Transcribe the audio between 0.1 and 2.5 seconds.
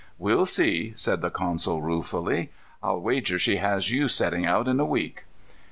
"We'll see," said the consul ruefully.